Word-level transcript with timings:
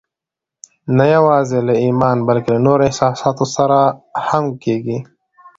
نه 0.97 1.05
يوازې 1.15 1.59
له 1.67 1.73
ايمان 1.85 2.17
بلکې 2.27 2.49
له 2.55 2.59
نورو 2.67 2.85
احساساتو 2.89 3.45
سره 3.55 3.79
هم 4.29 4.45
کېږي. 4.63 4.97